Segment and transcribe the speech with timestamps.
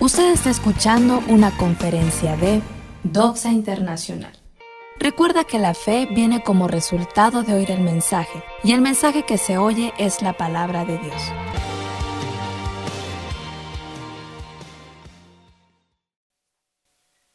[0.00, 2.62] Usted está escuchando una conferencia de
[3.04, 4.32] Doxa Internacional.
[4.98, 9.36] Recuerda que la fe viene como resultado de oír el mensaje, y el mensaje que
[9.36, 11.22] se oye es la palabra de Dios.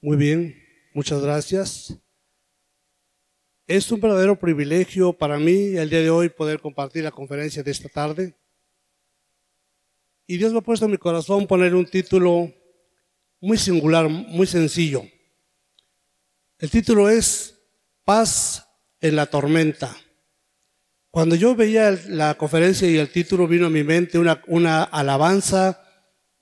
[0.01, 0.55] Muy bien,
[0.95, 1.95] muchas gracias.
[3.67, 7.69] Es un verdadero privilegio para mí el día de hoy poder compartir la conferencia de
[7.69, 8.35] esta tarde.
[10.27, 12.51] Y Dios me ha puesto en mi corazón poner un título
[13.39, 15.03] muy singular, muy sencillo.
[16.57, 17.59] El título es
[18.03, 18.67] Paz
[19.01, 19.95] en la tormenta.
[21.11, 25.81] Cuando yo veía la conferencia y el título vino a mi mente una, una alabanza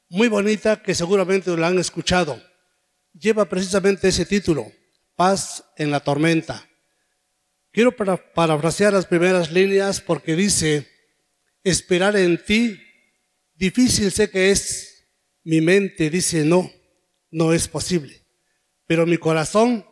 [0.10, 2.42] muy bonita que seguramente lo han escuchado.
[3.14, 4.72] Lleva precisamente ese título,
[5.16, 6.68] Paz en la tormenta.
[7.72, 10.88] Quiero parafrasear las primeras líneas porque dice,
[11.64, 12.80] esperar en ti,
[13.56, 15.08] difícil sé que es,
[15.44, 16.72] mi mente dice no,
[17.32, 18.26] no es posible,
[18.86, 19.86] pero mi corazón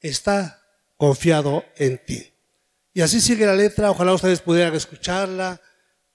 [0.00, 0.62] está
[0.96, 2.32] confiado en ti.
[2.92, 5.60] Y así sigue la letra, ojalá ustedes pudieran escucharla,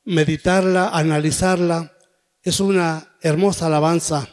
[0.05, 1.95] meditarla, analizarla.
[2.41, 4.29] Es una hermosa alabanza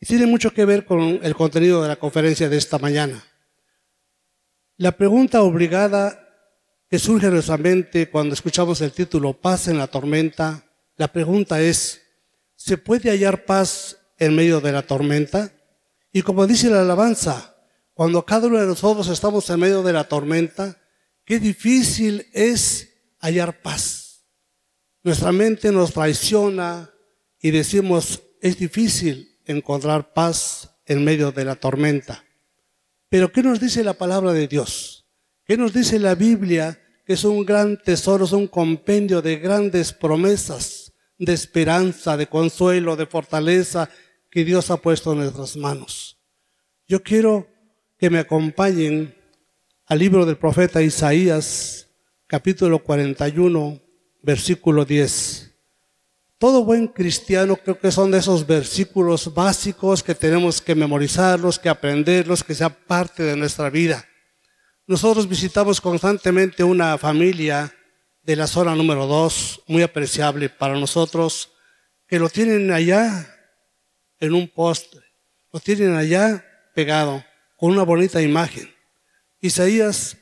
[0.00, 3.24] y tiene mucho que ver con el contenido de la conferencia de esta mañana.
[4.78, 6.22] La pregunta obligada
[6.88, 10.65] que surge en nuestra mente cuando escuchamos el título Paz en la tormenta,
[10.96, 12.02] la pregunta es,
[12.54, 15.52] ¿se puede hallar paz en medio de la tormenta?
[16.12, 17.56] Y como dice la alabanza,
[17.92, 20.78] cuando cada uno de nosotros estamos en medio de la tormenta,
[21.24, 24.24] qué difícil es hallar paz.
[25.02, 26.90] Nuestra mente nos traiciona
[27.40, 32.24] y decimos, es difícil encontrar paz en medio de la tormenta.
[33.08, 35.06] Pero ¿qué nos dice la palabra de Dios?
[35.44, 36.80] ¿Qué nos dice la Biblia?
[37.04, 40.75] Que es un gran tesoro, es un compendio de grandes promesas,
[41.18, 43.88] de esperanza, de consuelo, de fortaleza
[44.30, 46.18] que Dios ha puesto en nuestras manos.
[46.86, 47.48] Yo quiero
[47.98, 49.14] que me acompañen
[49.86, 51.88] al libro del profeta Isaías,
[52.26, 53.80] capítulo 41,
[54.22, 55.54] versículo 10.
[56.38, 61.70] Todo buen cristiano creo que son de esos versículos básicos que tenemos que memorizarlos, que
[61.70, 64.04] aprenderlos, que sea parte de nuestra vida.
[64.86, 67.72] Nosotros visitamos constantemente una familia
[68.26, 71.52] de la zona número 2, muy apreciable para nosotros,
[72.08, 73.32] que lo tienen allá
[74.18, 75.00] en un postre,
[75.52, 76.44] lo tienen allá
[76.74, 77.24] pegado
[77.56, 78.74] con una bonita imagen.
[79.40, 80.16] Isaías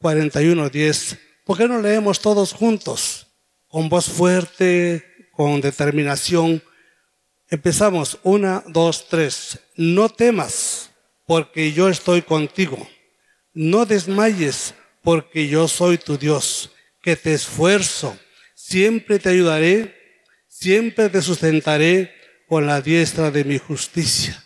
[0.00, 1.18] 41:10.
[1.44, 3.26] ¿Por qué no leemos todos juntos?
[3.68, 6.62] Con voz fuerte, con determinación.
[7.48, 8.18] Empezamos.
[8.22, 9.58] Una, dos, tres.
[9.76, 10.90] No temas,
[11.26, 12.88] porque yo estoy contigo.
[13.52, 16.70] No desmayes, porque yo soy tu Dios,
[17.02, 18.18] que te esfuerzo.
[18.54, 19.94] Siempre te ayudaré,
[20.48, 22.12] siempre te sustentaré
[22.48, 24.44] con la diestra de mi justicia.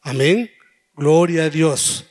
[0.00, 0.50] Amén.
[0.94, 2.04] Gloria a Dios.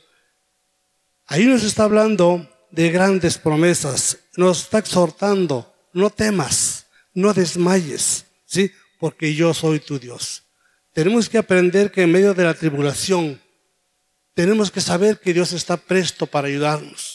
[1.26, 4.20] Ahí nos está hablando de grandes promesas.
[4.36, 8.72] Nos está exhortando, no temas, no desmayes, ¿sí?
[9.00, 10.44] Porque yo soy tu Dios.
[10.92, 13.40] Tenemos que aprender que en medio de la tribulación,
[14.34, 17.13] tenemos que saber que Dios está presto para ayudarnos,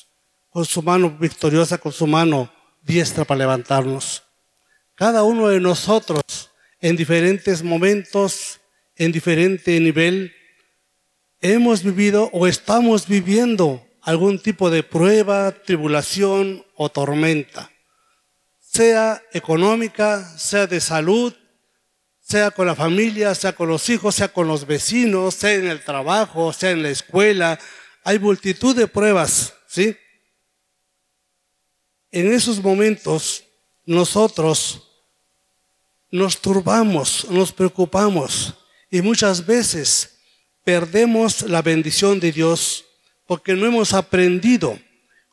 [0.51, 4.23] con su mano victoriosa, con su mano diestra para levantarnos.
[4.95, 6.23] Cada uno de nosotros,
[6.81, 8.61] en diferentes momentos,
[8.97, 10.33] en diferente nivel,
[11.41, 17.71] hemos vivido o estamos viviendo algún tipo de prueba, tribulación o tormenta,
[18.59, 21.35] sea económica, sea de salud,
[22.21, 25.83] sea con la familia, sea con los hijos, sea con los vecinos, sea en el
[25.83, 27.59] trabajo, sea en la escuela.
[28.05, 29.97] Hay multitud de pruebas, ¿sí?
[32.11, 33.45] En esos momentos
[33.85, 34.89] nosotros
[36.11, 38.55] nos turbamos, nos preocupamos
[38.91, 40.19] y muchas veces
[40.65, 42.85] perdemos la bendición de Dios
[43.27, 44.79] porque no hemos aprendido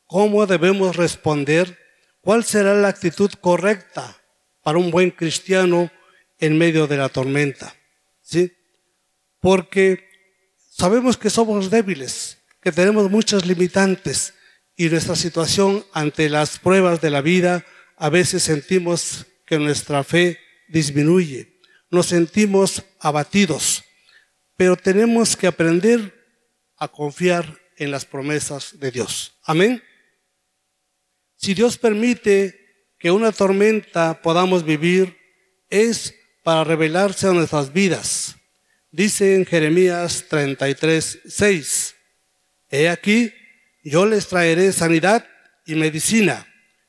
[0.05, 1.77] cómo debemos responder,
[2.21, 4.21] cuál será la actitud correcta
[4.61, 5.91] para un buen cristiano
[6.39, 7.75] en medio de la tormenta.
[8.21, 8.51] ¿Sí?
[9.39, 10.07] Porque
[10.69, 14.33] sabemos que somos débiles, que tenemos muchas limitantes
[14.75, 17.65] y nuestra situación ante las pruebas de la vida
[17.97, 23.83] a veces sentimos que nuestra fe disminuye, nos sentimos abatidos,
[24.57, 26.13] pero tenemos que aprender
[26.77, 29.37] a confiar en las promesas de Dios.
[29.43, 29.81] Amén.
[31.35, 35.17] Si Dios permite que una tormenta podamos vivir,
[35.69, 38.35] es para revelarse a nuestras vidas.
[38.91, 41.95] Dice en Jeremías 33, 6,
[42.69, 43.33] He aquí,
[43.91, 45.25] yo les traeré sanidad
[45.65, 46.47] y medicina,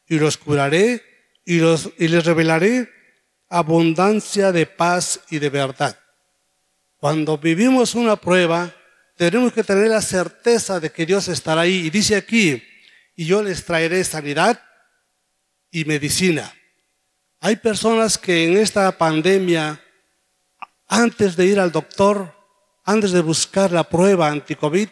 [0.09, 1.03] y los curaré
[1.45, 2.91] y, los, y les revelaré
[3.49, 5.99] abundancia de paz y de verdad.
[6.97, 8.75] Cuando vivimos una prueba,
[9.17, 11.87] tenemos que tener la certeza de que Dios estará ahí.
[11.87, 12.63] Y dice aquí,
[13.15, 14.63] y yo les traeré sanidad
[15.71, 16.53] y medicina.
[17.41, 19.81] Hay personas que en esta pandemia,
[20.89, 22.35] antes de ir al doctor,
[22.85, 24.89] antes de buscar la prueba anti-COVID,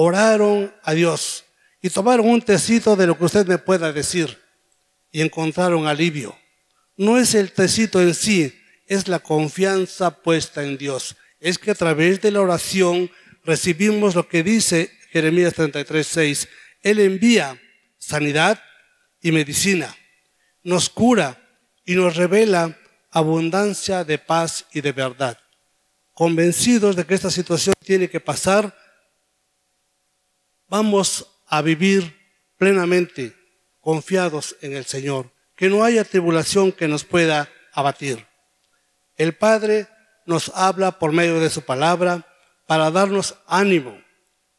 [0.00, 1.44] oraron a Dios
[1.82, 4.38] y tomaron un tecito de lo que usted me pueda decir
[5.10, 6.36] y encontraron alivio.
[6.96, 8.54] No es el tecito en sí,
[8.86, 11.16] es la confianza puesta en Dios.
[11.40, 13.10] Es que a través de la oración
[13.44, 16.48] recibimos lo que dice Jeremías 33, 6.
[16.82, 17.60] Él envía
[17.98, 18.62] sanidad
[19.20, 19.94] y medicina,
[20.62, 21.38] nos cura
[21.84, 22.78] y nos revela
[23.10, 25.38] abundancia de paz y de verdad.
[26.14, 28.76] Convencidos de que esta situación tiene que pasar,
[30.68, 32.16] vamos a vivir
[32.56, 33.34] plenamente
[33.80, 38.26] confiados en el Señor, que no haya tribulación que nos pueda abatir.
[39.16, 39.88] El Padre
[40.26, 42.26] nos habla por medio de su palabra
[42.66, 43.98] para darnos ánimo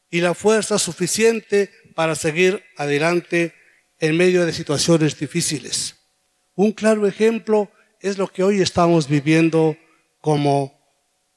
[0.10, 3.54] y la fuerza suficiente para seguir adelante
[4.00, 5.96] en medio de situaciones difíciles.
[6.56, 9.78] Un claro ejemplo es lo que hoy estamos viviendo
[10.22, 10.80] como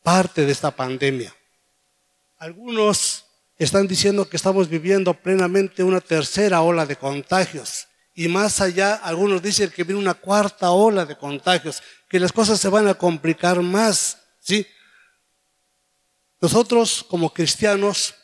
[0.02, 1.34] parte de esta pandemia.
[2.38, 3.26] Algunos
[3.58, 7.86] están diciendo que estamos viviendo plenamente una tercera ola de contagios.
[8.14, 12.60] Y más allá, algunos dicen que viene una cuarta ola de contagios, que las cosas
[12.60, 14.66] se van a complicar más, ¿sí?
[16.40, 18.14] Nosotros como cristianos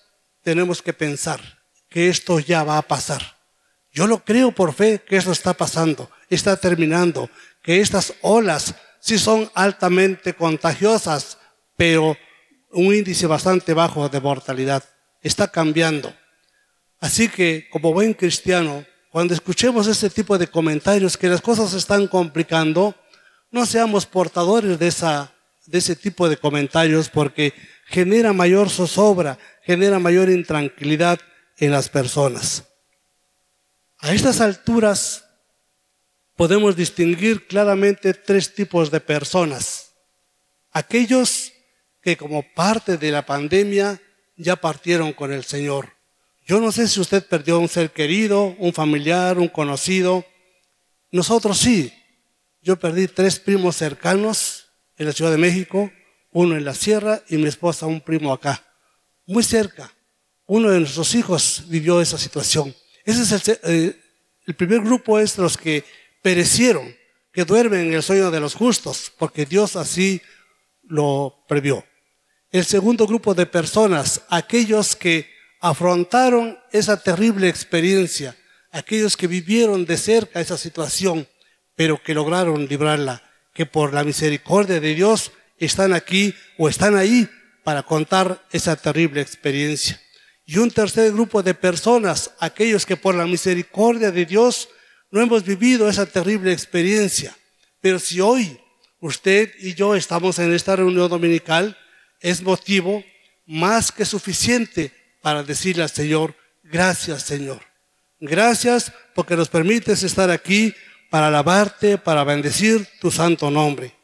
[0.42, 1.40] tenemos que pensar
[1.88, 3.36] que esto ya va a pasar.
[3.92, 7.30] Yo lo creo por fe que esto está pasando, está terminando,
[7.62, 11.38] que estas olas sí son altamente contagiosas,
[11.76, 12.16] pero
[12.72, 14.84] un índice bastante bajo de mortalidad
[15.22, 16.14] está cambiando.
[17.00, 21.78] Así que, como buen cristiano, cuando escuchemos este tipo de comentarios que las cosas se
[21.78, 22.94] están complicando,
[23.50, 25.32] no seamos portadores de, esa,
[25.66, 27.54] de ese tipo de comentarios porque
[27.86, 31.18] genera mayor zozobra, genera mayor intranquilidad
[31.56, 32.64] en las personas.
[33.98, 35.24] A estas alturas
[36.36, 39.92] podemos distinguir claramente tres tipos de personas.
[40.70, 41.52] Aquellos
[42.00, 44.00] que como parte de la pandemia
[44.38, 45.90] ya partieron con el Señor.
[46.46, 50.25] Yo no sé si usted perdió un ser querido, un familiar, un conocido.
[51.11, 51.93] Nosotros sí.
[52.62, 55.93] Yo perdí tres primos cercanos en la Ciudad de México,
[56.32, 58.64] uno en la sierra y mi esposa un primo acá,
[59.26, 59.93] muy cerca.
[60.46, 62.75] Uno de nuestros hijos vivió esa situación.
[63.05, 64.00] Ese es el, eh,
[64.46, 65.85] el primer grupo es los que
[66.23, 66.94] perecieron,
[67.32, 70.20] que duermen en el sueño de los justos, porque Dios así
[70.82, 71.85] lo previó.
[72.50, 75.30] El segundo grupo de personas, aquellos que
[75.60, 78.36] afrontaron esa terrible experiencia,
[78.70, 81.28] aquellos que vivieron de cerca esa situación,
[81.74, 83.22] pero que lograron librarla,
[83.52, 87.28] que por la misericordia de Dios están aquí o están ahí
[87.64, 90.00] para contar esa terrible experiencia.
[90.46, 94.70] Y un tercer grupo de personas, aquellos que por la misericordia de Dios
[95.10, 97.36] no hemos vivido esa terrible experiencia.
[97.82, 98.58] Pero si hoy
[99.00, 101.76] usted y yo estamos en esta reunión dominical,
[102.20, 103.04] es motivo
[103.46, 104.92] más que suficiente
[105.22, 107.60] para decirle al Señor, gracias Señor.
[108.20, 110.74] Gracias porque nos permites estar aquí
[111.10, 113.94] para alabarte, para bendecir tu santo nombre.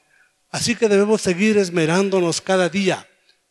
[0.50, 3.08] Así que debemos seguir esmerándonos cada día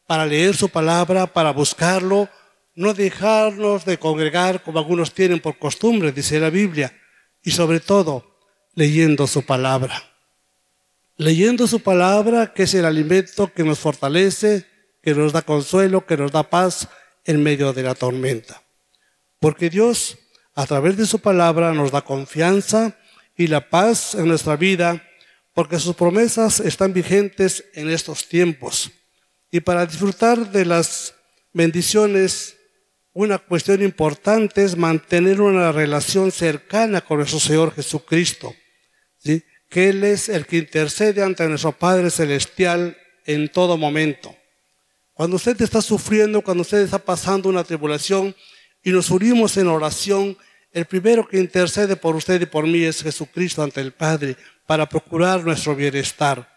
[0.07, 2.29] para leer su palabra, para buscarlo,
[2.75, 6.97] no dejarnos de congregar como algunos tienen por costumbre, dice la Biblia,
[7.43, 8.37] y sobre todo
[8.73, 10.12] leyendo su palabra
[11.17, 14.65] leyendo su palabra, que es el alimento que nos fortalece,
[15.01, 16.87] que nos da consuelo, que nos da paz
[17.25, 18.63] en medio de la tormenta.
[19.39, 20.17] Porque Dios,
[20.55, 22.97] a través de su palabra, nos da confianza
[23.35, 25.03] y la paz en nuestra vida,
[25.53, 28.91] porque sus promesas están vigentes en estos tiempos.
[29.51, 31.13] Y para disfrutar de las
[31.51, 32.55] bendiciones,
[33.13, 38.55] una cuestión importante es mantener una relación cercana con nuestro Señor Jesucristo.
[39.19, 39.43] ¿sí?
[39.73, 44.35] Que Él es el que intercede ante nuestro Padre Celestial en todo momento.
[45.15, 48.35] Cuando usted está sufriendo, cuando usted está pasando una tribulación
[48.83, 50.37] y nos unimos en oración,
[50.73, 54.37] el primero que intercede por usted y por mí es Jesucristo ante el Padre
[54.67, 56.47] para procurar nuestro bienestar,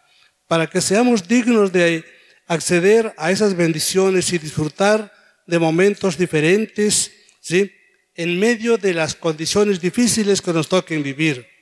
[0.46, 2.04] para que seamos dignos de
[2.46, 5.10] acceder a esas bendiciones y disfrutar
[5.46, 7.72] de momentos diferentes, ¿sí?
[8.14, 11.55] En medio de las condiciones difíciles que nos toquen vivir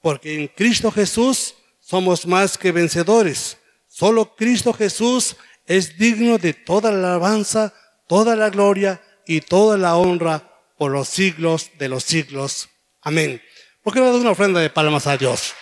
[0.00, 3.58] porque en Cristo Jesús somos más que vencedores.
[3.86, 5.36] Solo Cristo Jesús
[5.66, 7.74] es digno de toda la alabanza,
[8.06, 10.42] toda la gloria y toda la honra
[10.76, 12.68] por los siglos de los siglos.
[13.02, 13.42] Amén.
[13.82, 15.54] ¿Por qué no una ofrenda de palmas a Dios?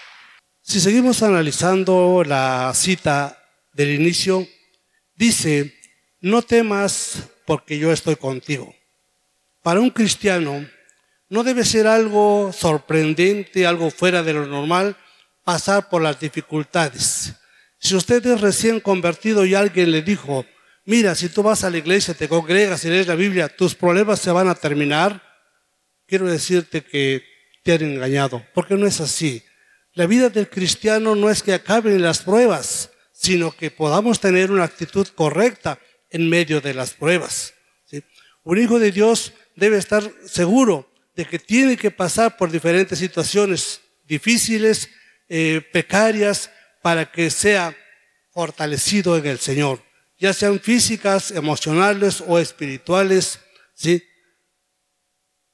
[0.62, 4.46] Si seguimos analizando la cita del inicio,
[5.14, 5.74] dice,
[6.20, 8.74] no temas porque yo estoy contigo.
[9.62, 10.66] Para un cristiano
[11.28, 14.96] no debe ser algo sorprendente, algo fuera de lo normal,
[15.44, 17.34] pasar por las dificultades.
[17.78, 20.46] Si usted es recién convertido y alguien le dijo,
[20.84, 24.20] mira, si tú vas a la iglesia, te congregas y lees la Biblia, tus problemas
[24.20, 25.22] se van a terminar,
[26.06, 27.22] quiero decirte que
[27.62, 29.42] te han engañado, porque no es así.
[29.92, 34.64] La vida del cristiano no es que acaben las pruebas, sino que podamos tener una
[34.64, 35.78] actitud correcta
[36.10, 37.54] en medio de las pruebas.
[38.42, 43.80] Un hijo de Dios debe estar seguro de que tiene que pasar por diferentes situaciones
[44.04, 44.90] difíciles,
[45.28, 46.50] eh, precarias,
[46.82, 47.74] para que sea
[48.30, 49.82] fortalecido en el Señor,
[50.18, 53.40] ya sean físicas, emocionales o espirituales,
[53.74, 54.04] ¿sí?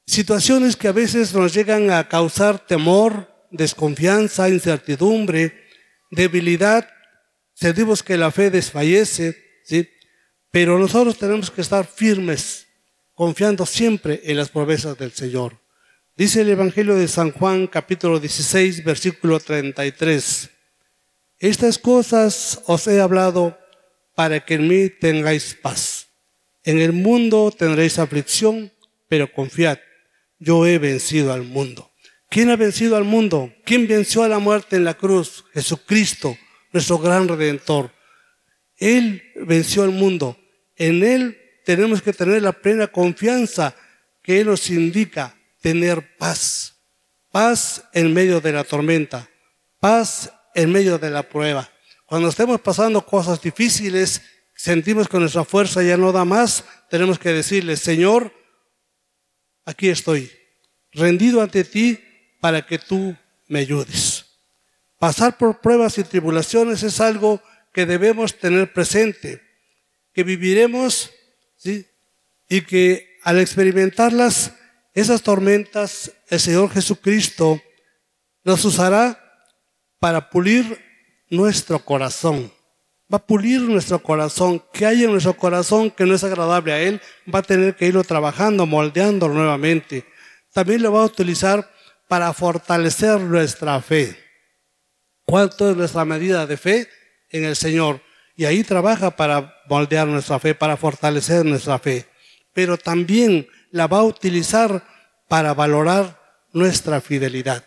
[0.04, 5.64] Situaciones que a veces nos llegan a causar temor, desconfianza, incertidumbre,
[6.10, 6.90] debilidad,
[7.54, 9.88] sentimos que la fe desfallece, ¿sí?
[10.50, 12.66] Pero nosotros tenemos que estar firmes,
[13.22, 15.56] confiando siempre en las promesas del Señor.
[16.16, 20.50] Dice el Evangelio de San Juan capítulo 16 versículo 33.
[21.38, 23.56] Estas cosas os he hablado
[24.16, 26.08] para que en mí tengáis paz.
[26.64, 28.72] En el mundo tendréis aflicción,
[29.06, 29.78] pero confiad,
[30.40, 31.92] yo he vencido al mundo.
[32.28, 33.54] ¿Quién ha vencido al mundo?
[33.64, 35.44] ¿Quién venció a la muerte en la cruz?
[35.54, 36.36] Jesucristo,
[36.72, 37.92] nuestro gran redentor.
[38.78, 40.36] Él venció al mundo.
[40.74, 43.74] En Él tenemos que tener la plena confianza
[44.22, 46.76] que Él nos indica tener paz.
[47.30, 49.28] Paz en medio de la tormenta.
[49.80, 51.70] Paz en medio de la prueba.
[52.06, 54.22] Cuando estemos pasando cosas difíciles,
[54.54, 58.32] sentimos que nuestra fuerza ya no da más, tenemos que decirle, Señor,
[59.64, 60.30] aquí estoy,
[60.92, 61.98] rendido ante ti
[62.40, 63.16] para que tú
[63.48, 64.26] me ayudes.
[64.98, 67.42] Pasar por pruebas y tribulaciones es algo
[67.72, 69.42] que debemos tener presente,
[70.12, 71.10] que viviremos
[71.62, 71.86] ¿sí?
[72.48, 74.54] y que al experimentarlas
[74.94, 77.62] esas tormentas, el Señor Jesucristo
[78.44, 79.18] nos usará
[79.98, 80.78] para pulir
[81.30, 82.52] nuestro corazón.
[83.10, 84.62] Va a pulir nuestro corazón.
[84.72, 87.00] Que hay en nuestro corazón que no es agradable a Él,
[87.32, 90.04] va a tener que irlo trabajando, moldeando nuevamente.
[90.52, 91.70] También lo va a utilizar
[92.08, 94.14] para fortalecer nuestra fe.
[95.24, 96.88] ¿Cuánto es nuestra medida de fe
[97.30, 98.02] en el Señor?
[98.36, 102.04] Y ahí trabaja para moldear nuestra fe, para fortalecer nuestra fe.
[102.52, 104.84] Pero también la va a utilizar
[105.28, 106.20] para valorar
[106.52, 107.64] nuestra fidelidad.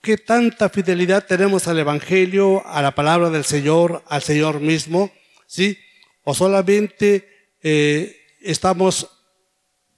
[0.00, 5.12] ¿Qué tanta fidelidad tenemos al Evangelio, a la palabra del Señor, al Señor mismo?
[5.46, 5.78] ¿Sí?
[6.24, 7.28] ¿O solamente
[7.62, 9.10] eh, estamos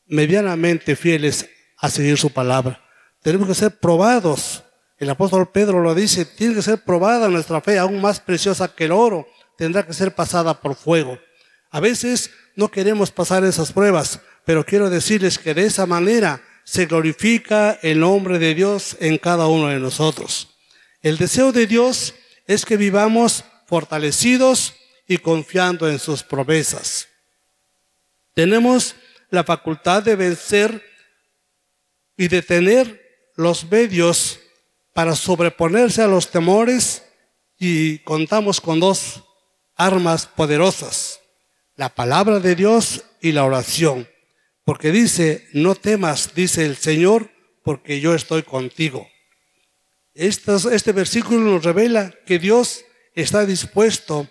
[0.07, 1.49] medianamente fieles
[1.79, 2.83] a seguir su palabra?
[3.23, 4.65] Tenemos que ser probados.
[4.99, 8.87] El apóstol Pedro lo dice, tiene que ser probada nuestra fe, aún más preciosa que
[8.87, 11.19] el oro, tendrá que ser pasada por fuego.
[11.77, 16.87] A veces no queremos pasar esas pruebas, pero quiero decirles que de esa manera se
[16.87, 20.57] glorifica el nombre de Dios en cada uno de nosotros.
[21.03, 22.15] El deseo de Dios
[22.47, 24.73] es que vivamos fortalecidos
[25.07, 27.09] y confiando en sus promesas.
[28.33, 28.95] Tenemos
[29.29, 30.83] la facultad de vencer
[32.17, 34.41] y de tener los medios
[34.95, 37.03] para sobreponerse a los temores
[37.59, 39.25] y contamos con dos
[39.75, 41.21] armas poderosas,
[41.77, 44.09] la palabra de Dios y la oración.
[44.65, 47.31] Porque dice, no temas, dice el Señor,
[47.63, 49.09] porque yo estoy contigo.
[50.15, 54.29] este versículo nos revela que Dios está dispuesto,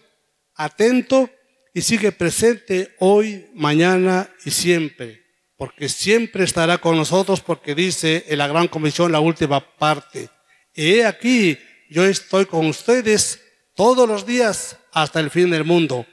[0.55, 1.29] atento
[1.73, 5.23] y sigue presente hoy, mañana y siempre.
[5.57, 10.29] Porque siempre estará con nosotros porque dice en la gran comisión la última parte.
[10.73, 11.57] He aquí,
[11.89, 13.41] yo estoy con ustedes
[13.75, 16.05] todos los días hasta el fin del mundo.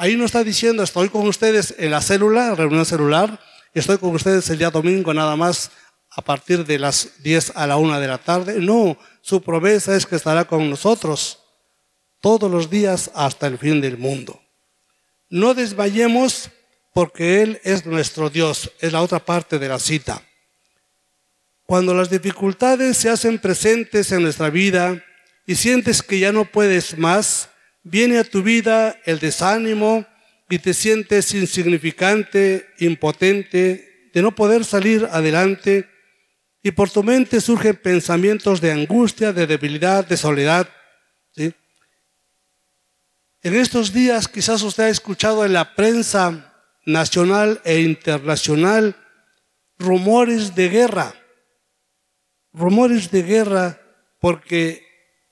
[0.00, 3.38] Ahí no está diciendo estoy con ustedes en la célula, reunión celular,
[3.74, 5.72] Estoy con ustedes el día domingo nada más
[6.08, 8.58] a partir de las 10 a la 1 de la tarde.
[8.60, 11.40] No, su promesa es que estará con nosotros
[12.22, 14.40] todos los días hasta el fin del mundo.
[15.28, 16.48] No desmayemos
[16.94, 20.22] porque Él es nuestro Dios, es la otra parte de la cita.
[21.66, 25.04] Cuando las dificultades se hacen presentes en nuestra vida
[25.46, 27.50] y sientes que ya no puedes más,
[27.82, 30.06] viene a tu vida el desánimo,
[30.48, 35.88] y te sientes insignificante, impotente, de no poder salir adelante,
[36.62, 40.68] y por tu mente surgen pensamientos de angustia, de debilidad, de soledad.
[43.42, 46.52] En estos días quizás usted ha escuchado en la prensa
[46.84, 48.96] nacional e internacional
[49.78, 51.14] rumores de guerra,
[52.52, 53.80] rumores de guerra
[54.20, 54.89] porque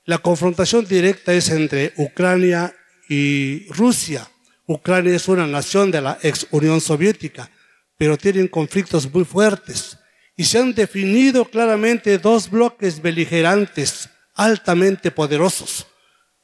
[0.08, 2.74] la confrontación directa es entre Ucrania
[3.10, 4.26] y Rusia.
[4.66, 7.50] Ucrania es una nación de la ex Unión Soviética,
[7.98, 9.98] pero tienen conflictos muy fuertes
[10.34, 15.86] y se han definido claramente dos bloques beligerantes altamente poderosos.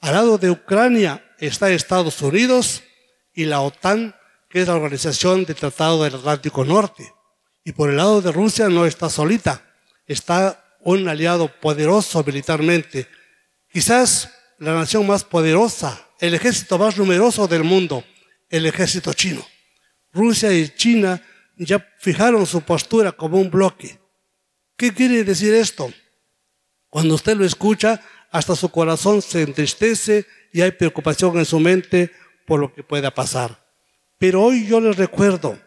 [0.02, 2.82] Al lado de Ucrania está Estados Unidos
[3.32, 4.14] y la OTAN,
[4.50, 7.10] que es la Organización de Tratado del Atlántico Norte.
[7.64, 9.62] Y por el lado de Rusia no está solita,
[10.06, 13.08] está un aliado poderoso militarmente,
[13.74, 18.04] quizás la nación más poderosa, el ejército más numeroso del mundo,
[18.48, 19.44] el ejército chino.
[20.12, 21.20] Rusia y China
[21.56, 23.98] ya fijaron su postura como un bloque.
[24.76, 25.92] ¿Qué quiere decir esto?
[26.88, 28.00] Cuando usted lo escucha,
[28.30, 32.12] hasta su corazón se entristece y hay preocupación en su mente
[32.46, 33.58] por lo que pueda pasar.
[34.18, 35.58] Pero hoy yo les recuerdo,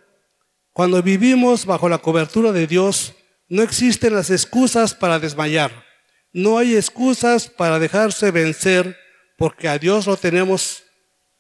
[0.71, 3.15] cuando vivimos bajo la cobertura de Dios,
[3.49, 5.86] no existen las excusas para desmayar.
[6.37, 8.95] No hay excusas para dejarse vencer
[9.39, 10.83] porque a Dios lo tenemos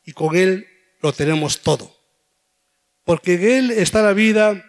[0.03, 0.67] y con Él
[1.03, 1.95] lo tenemos todo.
[3.03, 4.65] Porque en Él está la vida,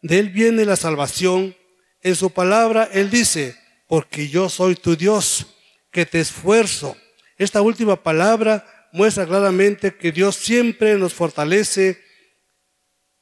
[0.00, 1.56] de Él viene la salvación.
[2.00, 3.56] En su palabra Él dice,
[3.88, 5.46] porque yo soy tu Dios,
[5.90, 6.96] que te esfuerzo.
[7.36, 12.00] Esta última palabra muestra claramente que Dios siempre nos fortalece,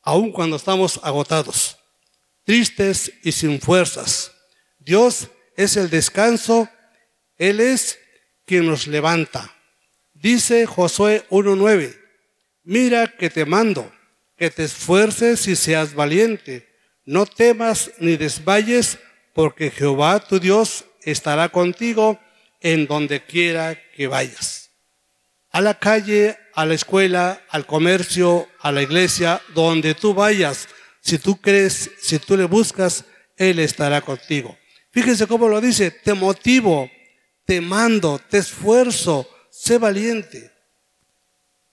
[0.03, 1.79] aun cuando estamos agotados,
[2.45, 4.33] tristes y sin fuerzas.
[4.79, 6.69] Dios es el descanso,
[7.39, 7.99] Él es
[8.45, 9.55] quien nos levanta.
[10.15, 11.97] Dice Josué 1.9,
[12.65, 13.91] mira que te mando,
[14.37, 16.69] que te esfuerces y seas valiente,
[17.05, 18.99] no temas ni desmayes,
[19.35, 22.21] porque Jehová tu Dios estará contigo
[22.61, 24.71] en donde quiera que vayas.
[25.51, 30.69] A la calle, a la escuela, al comercio, a la iglesia, donde tú vayas,
[31.01, 33.05] si tú crees, si tú le buscas,
[33.37, 34.57] Él estará contigo.
[34.91, 36.91] Fíjense cómo lo dice, te motivo,
[37.45, 40.51] te mando, te esfuerzo, sé valiente.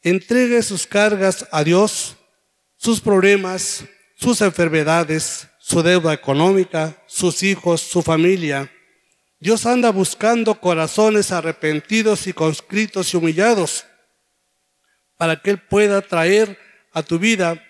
[0.01, 2.15] Entregue sus cargas a Dios,
[2.77, 3.83] sus problemas,
[4.15, 8.71] sus enfermedades, su deuda económica, sus hijos, su familia.
[9.39, 13.85] Dios anda buscando corazones arrepentidos y conscritos y humillados
[15.17, 16.57] para que Él pueda traer
[16.93, 17.63] a tu vida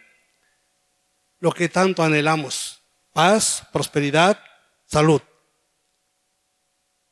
[1.40, 2.82] lo que tanto anhelamos,
[3.14, 4.40] paz, prosperidad,
[4.86, 5.22] salud.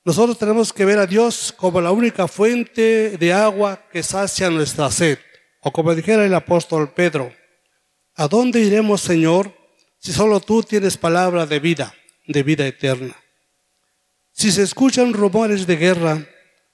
[0.06, 4.92] Nosotros tenemos que ver a Dios como la única fuente de agua que sacia nuestra
[4.92, 5.18] sed.
[5.62, 7.34] O como dijera el apóstol Pedro,
[8.14, 9.52] ¿a dónde iremos, Señor,
[9.98, 11.96] si solo tú tienes palabra de vida,
[12.28, 13.16] de vida eterna?
[14.32, 16.24] Si se escuchan rumores de guerra,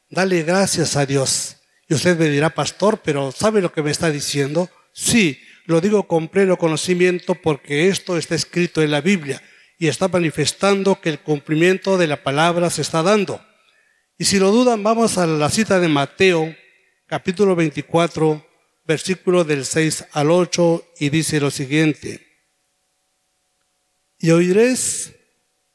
[0.10, 1.56] dale gracias a Dios.
[1.88, 4.70] Y usted me dirá, pastor, pero ¿sabe lo que me está diciendo?
[4.92, 9.42] Sí, lo digo con pleno conocimiento porque esto está escrito en la Biblia
[9.82, 13.44] y está manifestando que el cumplimiento de la palabra se está dando.
[14.16, 16.56] Y si lo dudan, vamos a la cita de Mateo,
[17.08, 18.48] capítulo 24,
[18.86, 22.28] versículo del 6 al 8, y dice lo siguiente.
[24.20, 25.16] Y oiréis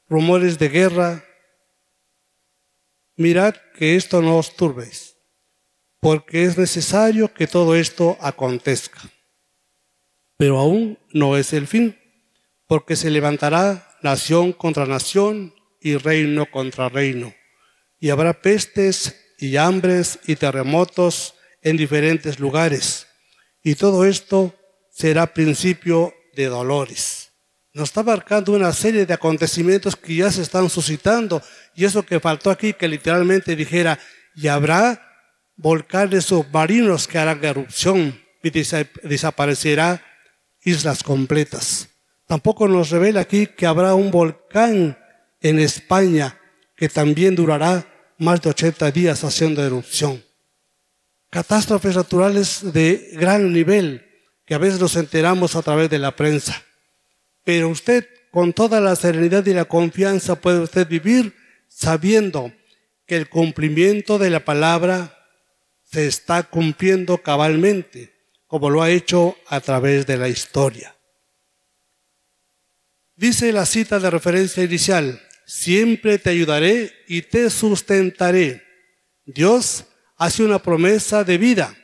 [0.09, 1.25] rumores de guerra,
[3.17, 5.17] mirad que esto no os turbéis,
[5.99, 9.01] porque es necesario que todo esto acontezca.
[10.37, 11.99] Pero aún no es el fin,
[12.69, 17.35] porque se levantará nación contra nación y reino contra reino.
[17.99, 23.07] Y habrá pestes y hambres y terremotos en diferentes lugares.
[23.63, 24.55] Y todo esto
[24.93, 27.33] será principio de dolores.
[27.73, 31.43] Nos está marcando una serie de acontecimientos que ya se están suscitando.
[31.75, 33.99] Y eso que faltó aquí, que literalmente dijera,
[34.37, 35.03] y habrá
[35.57, 40.03] volcanes submarinos que harán erupción y desaparecerá
[40.63, 41.89] islas completas.
[42.27, 44.99] Tampoco nos revela aquí que habrá un volcán
[45.41, 46.39] en España
[46.77, 47.87] que también durará
[48.19, 50.23] más de 80 días haciendo erupción.
[51.31, 54.05] Catástrofes naturales de gran nivel
[54.45, 56.63] que a veces nos enteramos a través de la prensa.
[57.45, 61.35] Pero usted, con toda la serenidad y la confianza, puede usted vivir
[61.69, 62.53] sabiendo
[63.07, 65.17] que el cumplimiento de la palabra
[65.85, 68.13] se está cumpliendo cabalmente,
[68.47, 70.96] como lo ha hecho a través de la historia.
[73.17, 78.63] Dice la cita de referencia inicial, siempre te ayudaré y te sustentaré.
[79.25, 81.75] Dios hace una promesa de vida.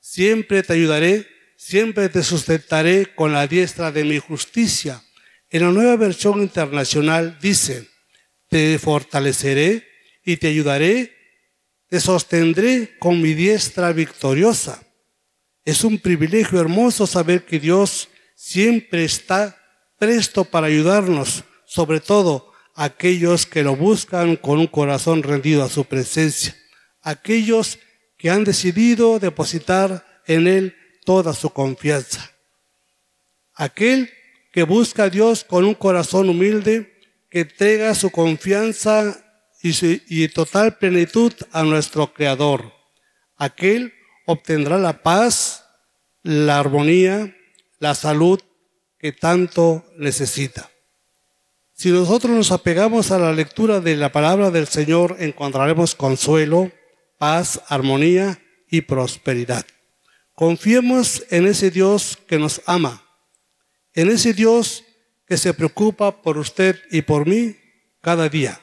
[0.00, 5.00] Siempre te ayudaré, siempre te sustentaré con la diestra de mi justicia.
[5.48, 7.88] En la nueva versión internacional dice,
[8.48, 9.86] te fortaleceré
[10.24, 11.14] y te ayudaré,
[11.88, 14.82] te sostendré con mi diestra victoriosa.
[15.64, 19.59] Es un privilegio hermoso saber que Dios siempre está
[20.00, 25.84] presto para ayudarnos, sobre todo aquellos que lo buscan con un corazón rendido a su
[25.84, 26.56] presencia,
[27.02, 27.78] aquellos
[28.16, 32.32] que han decidido depositar en Él toda su confianza.
[33.54, 34.10] Aquel
[34.54, 36.96] que busca a Dios con un corazón humilde,
[37.28, 39.22] que entrega su confianza
[39.62, 42.72] y, total plenitud a nuestro Creador.
[43.36, 43.92] Aquel
[44.24, 45.66] obtendrá la paz,
[46.22, 47.36] la armonía,
[47.78, 48.40] la salud
[49.00, 50.70] que tanto necesita.
[51.72, 56.70] Si nosotros nos apegamos a la lectura de la palabra del Señor, encontraremos consuelo,
[57.18, 59.64] paz, armonía y prosperidad.
[60.34, 63.02] Confiemos en ese Dios que nos ama,
[63.94, 64.84] en ese Dios
[65.26, 67.56] que se preocupa por usted y por mí
[68.02, 68.60] cada día.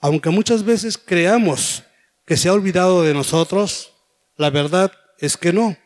[0.00, 1.82] Aunque muchas veces creamos
[2.24, 3.92] que se ha olvidado de nosotros,
[4.36, 5.76] la verdad es que no.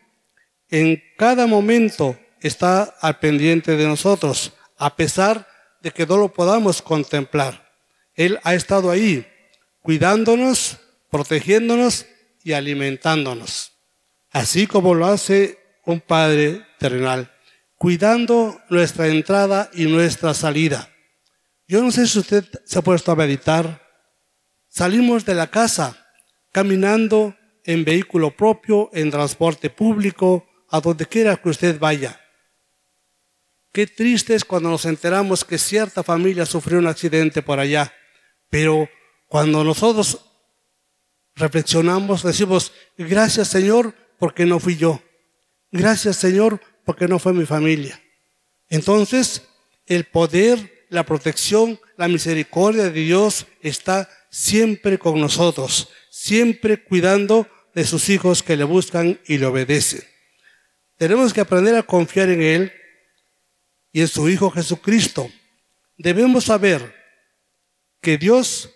[0.68, 5.46] En cada momento está al pendiente de nosotros, a pesar
[5.82, 7.70] de que no lo podamos contemplar.
[8.14, 9.26] Él ha estado ahí,
[9.82, 10.78] cuidándonos,
[11.10, 12.06] protegiéndonos
[12.42, 13.72] y alimentándonos.
[14.30, 17.30] Así como lo hace un Padre terrenal,
[17.76, 20.88] cuidando nuestra entrada y nuestra salida.
[21.66, 23.88] Yo no sé si usted se ha puesto a meditar.
[24.68, 25.96] Salimos de la casa
[26.52, 32.20] caminando en vehículo propio, en transporte público, a donde quiera que usted vaya.
[33.72, 37.92] Qué triste es cuando nos enteramos que cierta familia sufrió un accidente por allá,
[38.48, 38.88] pero
[39.28, 40.20] cuando nosotros
[41.36, 45.00] reflexionamos, decimos, gracias Señor porque no fui yo,
[45.70, 48.02] gracias Señor porque no fue mi familia.
[48.68, 49.42] Entonces,
[49.86, 57.84] el poder, la protección, la misericordia de Dios está siempre con nosotros, siempre cuidando de
[57.84, 60.02] sus hijos que le buscan y le obedecen.
[60.96, 62.72] Tenemos que aprender a confiar en Él
[63.92, 65.30] y en su Hijo Jesucristo.
[65.96, 66.94] Debemos saber
[68.00, 68.70] que Dios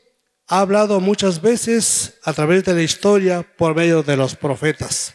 [0.47, 5.15] ha hablado muchas veces a través de la historia por medio de los profetas,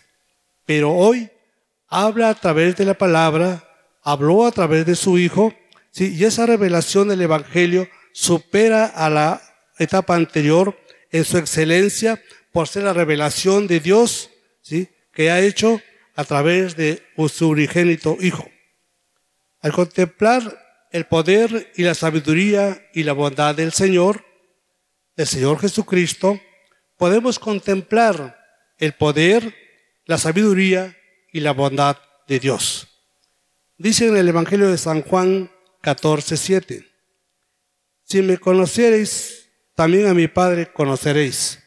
[0.66, 1.30] pero hoy
[1.88, 3.64] habla a través de la palabra,
[4.02, 5.54] habló a través de su Hijo,
[5.92, 6.16] ¿sí?
[6.16, 9.42] y esa revelación del Evangelio supera a la
[9.78, 10.78] etapa anterior
[11.12, 14.30] en su excelencia por ser la revelación de Dios
[14.62, 14.90] ¿sí?
[15.14, 15.82] que ha hecho
[16.16, 18.50] a través de su unigénito Hijo.
[19.62, 24.26] Al contemplar el poder y la sabiduría y la bondad del Señor,
[25.16, 26.40] del Señor Jesucristo,
[26.98, 28.40] podemos contemplar
[28.78, 29.54] el poder,
[30.06, 30.98] la sabiduría
[31.32, 32.88] y la bondad de Dios.
[33.78, 36.86] Dice en el Evangelio de San Juan 14, 7,
[38.04, 41.60] si me conociereis, también a mi Padre conoceréis,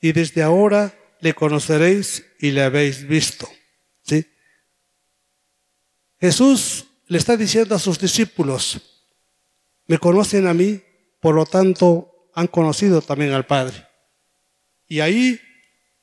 [0.00, 3.48] y desde ahora le conoceréis y le habéis visto.
[4.02, 4.26] ¿Sí?
[6.20, 8.80] Jesús le está diciendo a sus discípulos,
[9.86, 10.80] me conocen a mí,
[11.20, 13.86] por lo tanto han conocido también al Padre.
[14.88, 15.40] Y ahí,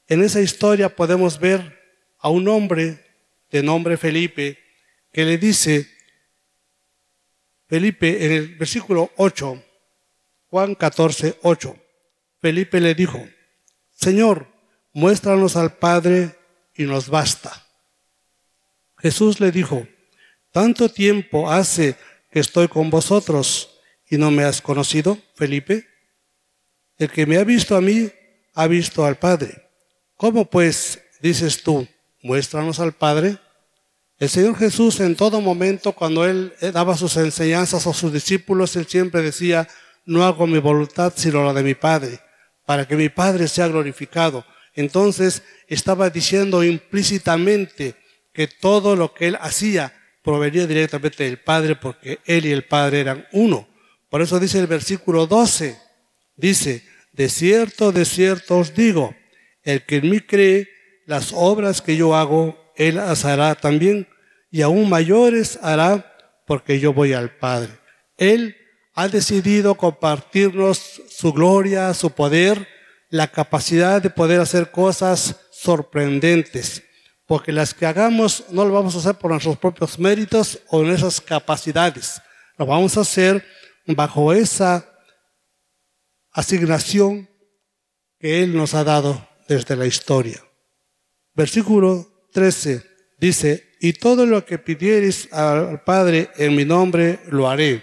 [0.08, 1.80] en esa historia, podemos ver
[2.20, 3.04] a un hombre
[3.50, 4.60] de nombre Felipe
[5.12, 5.90] que le dice,
[7.68, 9.64] Felipe en el versículo 8,
[10.50, 11.76] Juan 14, 8,
[12.40, 13.24] Felipe le dijo,
[13.92, 14.48] Señor,
[14.94, 16.36] muéstranos al Padre
[16.76, 17.66] y nos basta.
[18.98, 19.88] Jesús le dijo,
[20.52, 21.96] tanto tiempo hace
[22.32, 25.88] que estoy con vosotros y no me has conocido, Felipe.
[26.98, 28.12] El que me ha visto a mí,
[28.54, 29.70] ha visto al Padre.
[30.16, 31.88] ¿Cómo pues dices tú,
[32.22, 33.38] muéstranos al Padre?
[34.20, 38.86] El Señor Jesús en todo momento, cuando Él daba sus enseñanzas a sus discípulos, Él
[38.86, 39.68] siempre decía,
[40.06, 42.20] no hago mi voluntad sino la de mi Padre,
[42.66, 44.46] para que mi Padre sea glorificado.
[44.76, 47.96] Entonces estaba diciendo implícitamente
[48.34, 53.02] que todo lo que Él hacía provenía directamente del Padre porque Él y el Padre
[53.02, 53.68] eran uno.
[54.10, 55.78] Por eso dice el versículo 12,
[56.36, 59.16] dice, de cierto, de cierto os digo,
[59.64, 60.70] el que en mí cree,
[61.06, 64.08] las obras que yo hago, Él las hará también,
[64.50, 67.72] y aún mayores hará porque yo voy al Padre.
[68.18, 68.58] Él
[68.94, 72.68] ha decidido compartirnos su gloria, su poder,
[73.10, 76.84] la capacidad de poder hacer cosas sorprendentes
[77.32, 80.90] porque las que hagamos no lo vamos a hacer por nuestros propios méritos o en
[80.90, 82.22] esas capacidades.
[82.58, 83.46] Lo vamos a hacer
[83.88, 84.86] bajo esa
[86.34, 87.30] asignación
[88.20, 90.44] que Él nos ha dado desde la historia.
[91.34, 92.84] Versículo 13
[93.18, 97.82] dice, y todo lo que pidieres al Padre en mi nombre lo haré,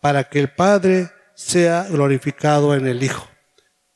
[0.00, 3.28] para que el Padre sea glorificado en el Hijo.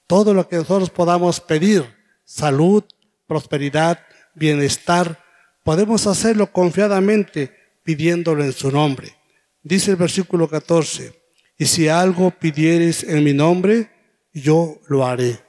[0.07, 1.85] Todo lo que nosotros podamos pedir,
[2.25, 2.85] salud,
[3.27, 4.08] prosperidad,
[4.39, 5.23] bienestar,
[5.65, 9.15] podemos hacerlo confiadamente pidiéndolo en su nombre.
[9.63, 11.13] Dice el versículo 14,
[11.59, 13.91] y si algo pidieres en mi nombre,
[14.33, 15.41] yo lo haré.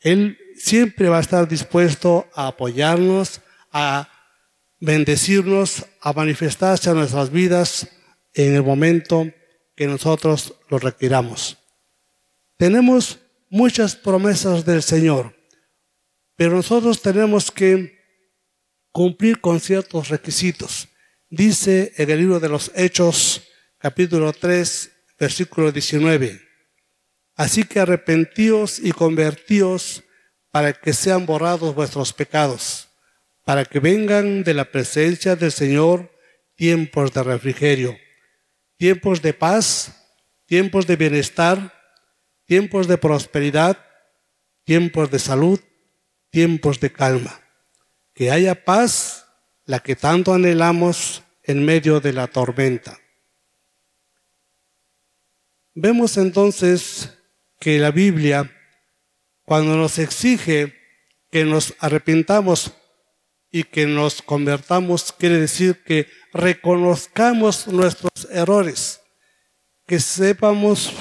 [0.00, 4.08] Él siempre va a estar dispuesto a apoyarnos, a
[4.80, 7.88] bendecirnos, a manifestarse a nuestras vidas
[8.34, 9.30] en el momento
[9.74, 11.58] que nosotros lo requiramos.
[12.56, 13.18] Tenemos
[13.50, 15.36] muchas promesas del Señor,
[16.36, 17.97] pero nosotros tenemos que
[18.92, 20.88] cumplir con ciertos requisitos.
[21.30, 23.42] Dice en el libro de los Hechos,
[23.78, 26.40] capítulo 3, versículo 19.
[27.34, 30.02] Así que arrepentíos y convertíos
[30.50, 32.88] para que sean borrados vuestros pecados,
[33.44, 36.10] para que vengan de la presencia del Señor
[36.56, 37.96] tiempos de refrigerio,
[38.76, 39.94] tiempos de paz,
[40.46, 41.72] tiempos de bienestar,
[42.46, 43.78] tiempos de prosperidad,
[44.64, 45.60] tiempos de salud,
[46.30, 47.47] tiempos de calma.
[48.18, 49.28] Que haya paz,
[49.64, 52.98] la que tanto anhelamos en medio de la tormenta.
[55.72, 57.16] Vemos entonces
[57.60, 58.50] que la Biblia,
[59.44, 60.74] cuando nos exige
[61.30, 62.72] que nos arrepintamos
[63.52, 69.00] y que nos convertamos, quiere decir que reconozcamos nuestros errores,
[69.86, 70.92] que sepamos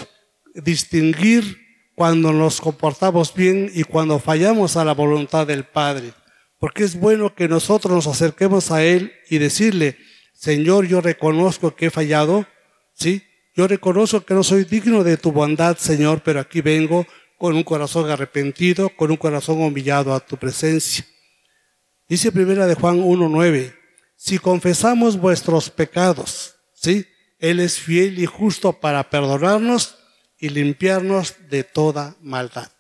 [0.54, 1.58] distinguir
[1.96, 6.14] cuando nos comportamos bien y cuando fallamos a la voluntad del Padre.
[6.60, 9.98] Porque es bueno que nosotros nos acerquemos a Él y decirle,
[10.34, 12.48] Señor, yo reconozco que he fallado,
[12.94, 13.24] ¿sí?
[13.56, 17.06] Yo reconozco que no soy digno de tu bondad, Señor, pero aquí vengo
[17.38, 21.06] con un corazón arrepentido, con un corazón humillado a tu presencia.
[22.08, 23.76] Dice primera de Juan 1.9,
[24.16, 27.06] si confesamos vuestros pecados, ¿sí?
[27.40, 29.98] Él es fiel y justo para perdonarnos
[30.40, 32.72] y limpiarnos de toda maldad.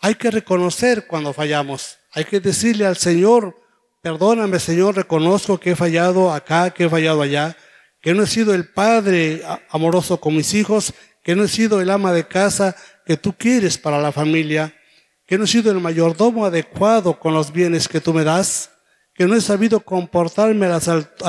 [0.00, 1.98] Hay que reconocer cuando fallamos.
[2.12, 3.56] Hay que decirle al Señor,
[4.02, 7.56] perdóname Señor, reconozco que he fallado acá, que he fallado allá
[8.00, 11.90] que no he sido el padre amoroso con mis hijos, que no he sido el
[11.90, 14.74] ama de casa que tú quieres para la familia,
[15.26, 18.70] que no he sido el mayordomo adecuado con los bienes que tú me das,
[19.14, 20.80] que no he sabido comportarme a,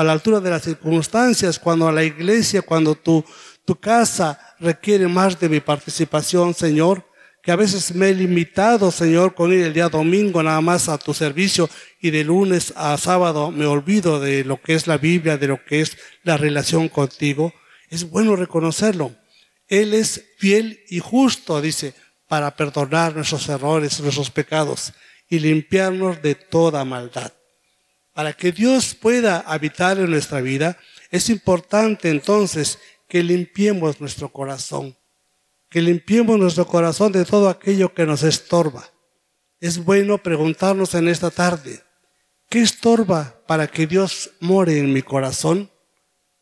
[0.02, 3.24] la altura de las circunstancias cuando la iglesia, cuando tu,
[3.64, 7.04] tu casa requiere más de mi participación, Señor
[7.42, 10.98] que a veces me he limitado, Señor, con ir el día domingo nada más a
[10.98, 15.38] tu servicio y de lunes a sábado me olvido de lo que es la Biblia,
[15.38, 17.54] de lo que es la relación contigo.
[17.88, 19.16] Es bueno reconocerlo.
[19.68, 21.94] Él es fiel y justo, dice,
[22.28, 24.92] para perdonar nuestros errores, nuestros pecados
[25.28, 27.32] y limpiarnos de toda maldad.
[28.12, 30.76] Para que Dios pueda habitar en nuestra vida,
[31.10, 34.96] es importante entonces que limpiemos nuestro corazón
[35.70, 38.90] que limpiemos nuestro corazón de todo aquello que nos estorba.
[39.60, 41.82] Es bueno preguntarnos en esta tarde,
[42.48, 45.70] ¿qué estorba para que Dios more en mi corazón?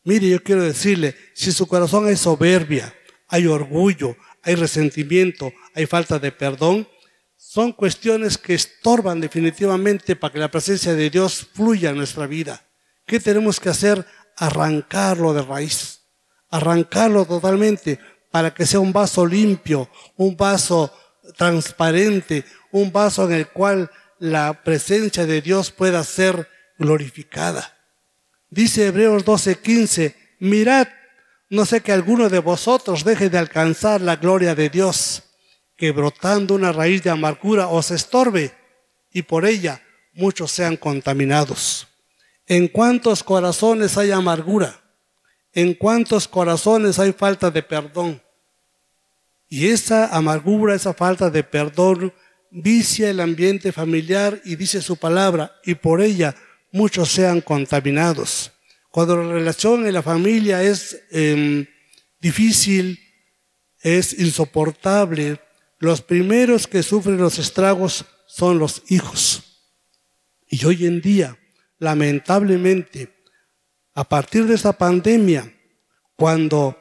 [0.03, 2.95] Mire, yo quiero decirle, si su corazón hay soberbia,
[3.29, 6.89] hay orgullo, hay resentimiento, hay falta de perdón,
[7.37, 12.67] son cuestiones que estorban definitivamente para que la presencia de Dios fluya en nuestra vida.
[13.07, 14.07] ¿Qué tenemos que hacer?
[14.37, 16.01] Arrancarlo de raíz,
[16.49, 17.99] arrancarlo totalmente
[18.31, 20.93] para que sea un vaso limpio, un vaso
[21.37, 27.77] transparente, un vaso en el cual la presencia de Dios pueda ser glorificada.
[28.51, 30.89] Dice Hebreos 12:15, mirad,
[31.51, 35.23] no sé que alguno de vosotros deje de alcanzar la gloria de Dios,
[35.77, 38.55] que brotando una raíz de amargura os estorbe
[39.13, 41.87] y por ella muchos sean contaminados.
[42.47, 44.81] ¿En cuántos corazones hay amargura?
[45.59, 48.23] En cuántos corazones hay falta de perdón.
[49.49, 52.15] Y esa amargura, esa falta de perdón
[52.53, 56.37] vicia el ambiente familiar y dice su palabra, y por ella
[56.71, 58.53] muchos sean contaminados.
[58.93, 61.67] Cuando la relación en la familia es em,
[62.21, 63.01] difícil,
[63.81, 65.41] es insoportable,
[65.81, 69.43] los primeros que sufren los estragos son los hijos.
[70.49, 71.37] Y hoy en día,
[71.81, 73.18] lamentablemente,
[73.99, 75.53] a partir de esta pandemia,
[76.15, 76.79] cuando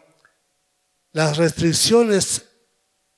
[1.13, 2.45] las restricciones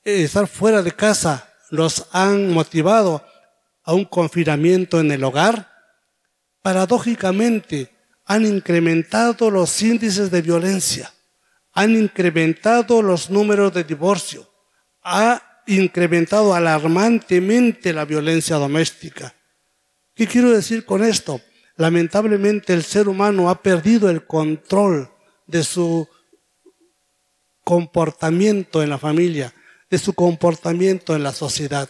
[0.02, 3.22] de estar fuera de casa nos han motivado
[3.84, 5.70] a un confinamiento en el hogar,
[6.62, 11.12] paradójicamente han incrementado los índices de violencia,
[11.74, 14.50] han incrementado los números de divorcio,
[15.02, 19.34] ha incrementado alarmantemente la violencia doméstica.
[20.14, 21.42] ¿Qué quiero decir con esto?
[21.80, 25.08] Lamentablemente el ser humano ha perdido el control
[25.46, 26.06] de su
[27.64, 29.54] comportamiento en la familia,
[29.88, 31.88] de su comportamiento en la sociedad.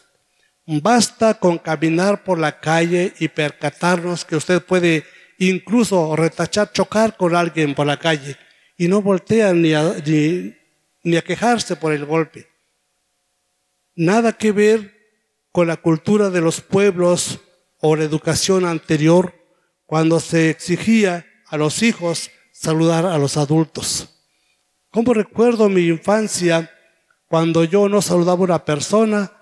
[0.64, 5.04] Basta con caminar por la calle y percatarnos que usted puede
[5.38, 8.36] incluso retachar, chocar con alguien por la calle
[8.76, 9.96] y no voltea ni a,
[11.02, 12.46] ni a quejarse por el golpe.
[13.96, 14.94] Nada que ver
[15.50, 17.40] con la cultura de los pueblos
[17.80, 19.39] o la educación anterior
[19.90, 24.08] cuando se exigía a los hijos saludar a los adultos.
[24.88, 26.70] ¿Cómo recuerdo mi infancia
[27.26, 29.32] cuando yo no saludaba a una persona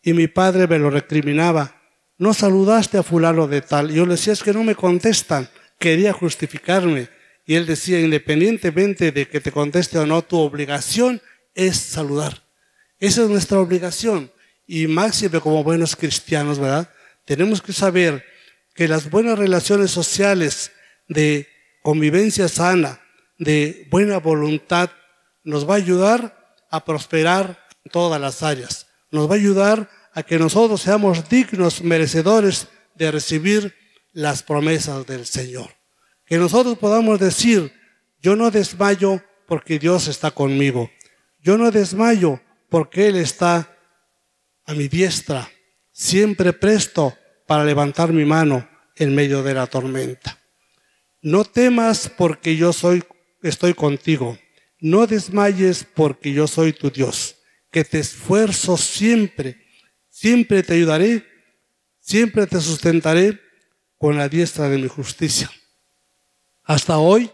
[0.00, 1.82] y mi padre me lo recriminaba?
[2.18, 3.90] No saludaste a fulano de tal.
[3.90, 5.48] Yo le decía, es que no me contestan.
[5.76, 7.08] Quería justificarme.
[7.44, 11.20] Y él decía, independientemente de que te conteste o no, tu obligación
[11.52, 12.44] es saludar.
[13.00, 14.30] Esa es nuestra obligación.
[14.68, 16.88] Y máximo como buenos cristianos, ¿verdad?
[17.24, 18.35] Tenemos que saber
[18.76, 20.70] que las buenas relaciones sociales
[21.08, 21.48] de
[21.82, 23.00] convivencia sana,
[23.38, 24.90] de buena voluntad,
[25.44, 28.86] nos va a ayudar a prosperar en todas las áreas.
[29.10, 33.74] Nos va a ayudar a que nosotros seamos dignos, merecedores de recibir
[34.12, 35.70] las promesas del Señor.
[36.26, 37.72] Que nosotros podamos decir,
[38.20, 40.90] yo no desmayo porque Dios está conmigo.
[41.40, 43.74] Yo no desmayo porque Él está
[44.64, 45.48] a mi diestra,
[45.92, 50.38] siempre presto para levantar mi mano en medio de la tormenta.
[51.22, 53.02] No temas porque yo soy,
[53.42, 54.38] estoy contigo.
[54.80, 57.36] No desmayes porque yo soy tu Dios,
[57.70, 59.56] que te esfuerzo siempre,
[60.08, 61.26] siempre te ayudaré,
[62.00, 63.40] siempre te sustentaré
[63.96, 65.50] con la diestra de mi justicia.
[66.62, 67.30] Hasta hoy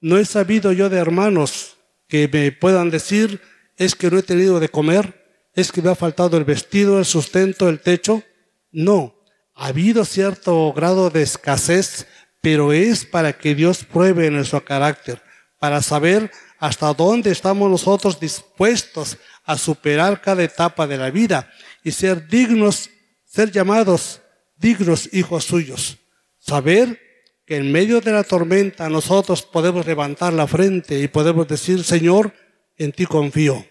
[0.00, 1.76] no he sabido yo de hermanos
[2.08, 3.40] que me puedan decir
[3.76, 7.04] es que no he tenido de comer, es que me ha faltado el vestido, el
[7.04, 8.22] sustento, el techo.
[8.70, 9.14] No,
[9.54, 12.06] ha habido cierto grado de escasez,
[12.40, 15.22] pero es para que Dios pruebe nuestro carácter,
[15.58, 21.50] para saber hasta dónde estamos nosotros dispuestos a superar cada etapa de la vida
[21.82, 22.90] y ser dignos,
[23.24, 24.20] ser llamados
[24.56, 25.98] dignos hijos suyos.
[26.38, 27.00] Saber
[27.46, 32.32] que en medio de la tormenta nosotros podemos levantar la frente y podemos decir, Señor,
[32.76, 33.64] en ti confío.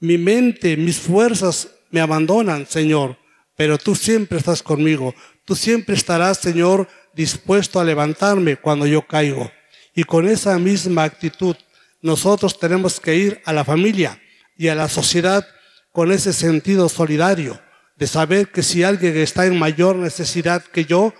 [0.00, 3.16] Mi mente, mis fuerzas me abandonan, Señor,
[3.56, 5.14] pero tú siempre estás conmigo.
[5.44, 9.50] Tú siempre estarás, Señor, dispuesto a levantarme cuando yo caigo.
[9.94, 11.56] Y con esa misma actitud,
[12.00, 14.20] nosotros tenemos que ir a la familia
[14.56, 15.46] y a la sociedad
[15.92, 17.60] con ese sentido solidario,
[17.96, 21.12] de saber que si alguien está en mayor necesidad que yo,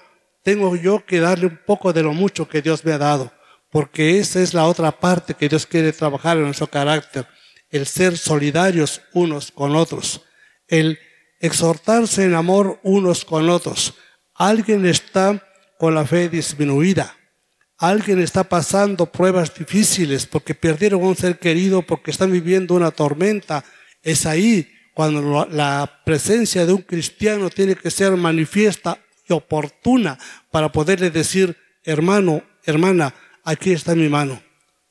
[0.43, 3.33] tengo yo que darle un poco de lo mucho que Dios me ha dado,
[3.71, 7.27] porque esa es la otra parte que Dios quiere trabajar en nuestro carácter,
[7.71, 10.23] el ser solidarios unos con otros,
[10.69, 10.99] el
[11.43, 13.95] exhortarse en amor unos con otros.
[14.35, 15.47] Alguien está
[15.79, 17.15] con la fe disminuida.
[17.77, 23.65] Alguien está pasando pruebas difíciles porque perdieron un ser querido, porque están viviendo una tormenta.
[24.03, 30.19] Es ahí cuando la presencia de un cristiano tiene que ser manifiesta y oportuna
[30.53, 34.41] para poderle decir, hermano, hermana, aquí está mi mano.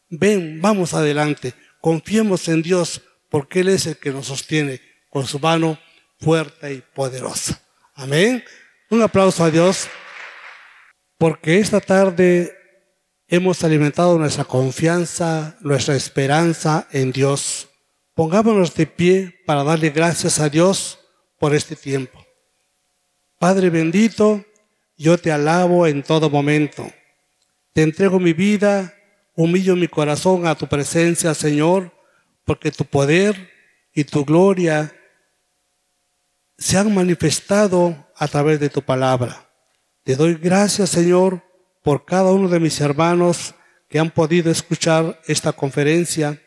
[0.10, 1.54] Ven, vamos adelante.
[1.80, 5.80] Confiemos en Dios porque Él es el que nos sostiene con su mano
[6.22, 7.60] fuerte y poderosa.
[7.96, 8.44] Amén.
[8.90, 9.88] Un aplauso a Dios
[11.18, 12.56] porque esta tarde
[13.28, 17.70] hemos alimentado nuestra confianza, nuestra esperanza en Dios.
[18.14, 21.00] Pongámonos de pie para darle gracias a Dios
[21.40, 22.26] por este tiempo.
[23.40, 24.46] Padre bendito,
[24.98, 26.92] yo te alabo en todo momento.
[27.74, 28.94] Te entrego mi vida,
[29.36, 31.92] humillo mi corazón a tu presencia, Señor,
[32.46, 33.50] porque tu poder
[33.94, 34.94] y tu gloria
[36.62, 39.50] se han manifestado a través de tu palabra.
[40.04, 41.42] Te doy gracias, Señor,
[41.82, 43.56] por cada uno de mis hermanos
[43.90, 46.40] que han podido escuchar esta conferencia.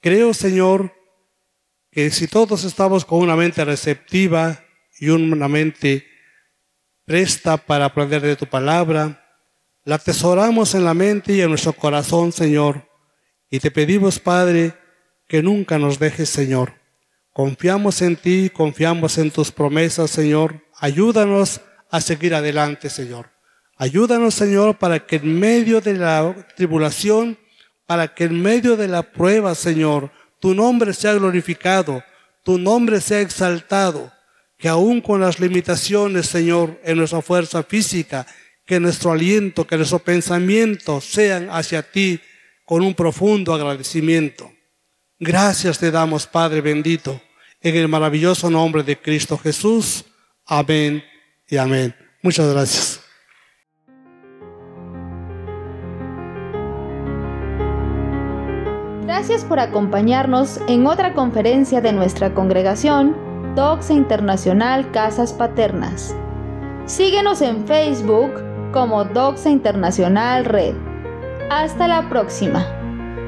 [0.00, 0.92] Creo, Señor,
[1.92, 4.64] que si todos estamos con una mente receptiva
[4.98, 6.04] y una mente
[7.04, 9.24] presta para aprender de tu palabra,
[9.84, 12.88] la atesoramos en la mente y en nuestro corazón, Señor,
[13.48, 14.74] y te pedimos, Padre,
[15.28, 16.79] que nunca nos dejes, Señor.
[17.42, 20.62] Confiamos en ti, confiamos en tus promesas, Señor.
[20.76, 23.30] Ayúdanos a seguir adelante, Señor.
[23.78, 27.38] Ayúdanos, Señor, para que en medio de la tribulación,
[27.86, 32.04] para que en medio de la prueba, Señor, tu nombre sea glorificado,
[32.44, 34.12] tu nombre sea exaltado,
[34.58, 38.26] que aún con las limitaciones, Señor, en nuestra fuerza física,
[38.66, 42.20] que nuestro aliento, que nuestro pensamiento sean hacia ti
[42.66, 44.52] con un profundo agradecimiento.
[45.18, 47.18] Gracias te damos, Padre bendito
[47.60, 50.04] en el maravilloso nombre de Cristo Jesús.
[50.46, 51.02] Amén
[51.48, 51.94] y amén.
[52.22, 53.00] Muchas gracias.
[59.04, 63.16] Gracias por acompañarnos en otra conferencia de nuestra congregación,
[63.54, 66.14] Doxa Internacional Casas Paternas.
[66.86, 68.32] Síguenos en Facebook
[68.72, 70.74] como Doxa Internacional Red.
[71.50, 72.79] Hasta la próxima.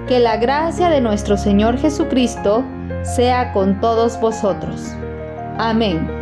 [0.08, 2.64] Que la gracia de nuestro Señor Jesucristo
[3.02, 4.92] sea con todos vosotros.
[5.58, 6.21] Amén.